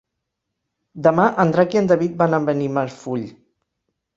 [1.09, 3.29] Demà en Drac i en David van a Benimarfull.